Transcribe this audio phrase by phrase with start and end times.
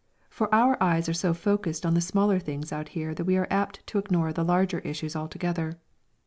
[0.31, 3.45] For our eyes are so focused on the smaller things out here that we are
[3.51, 5.77] apt to ignore the larger issues altogether.